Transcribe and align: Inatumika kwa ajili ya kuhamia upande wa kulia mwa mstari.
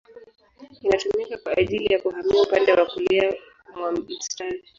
Inatumika 0.85 1.37
kwa 1.37 1.57
ajili 1.57 1.93
ya 1.93 2.01
kuhamia 2.01 2.41
upande 2.41 2.71
wa 2.73 2.85
kulia 2.85 3.33
mwa 3.77 3.91
mstari. 3.91 4.63